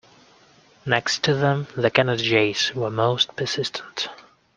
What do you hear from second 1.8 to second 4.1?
Canada jays were most persistent.